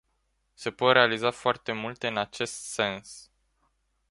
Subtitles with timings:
[0.55, 3.31] Se pot realiza foarte multe în acest sens.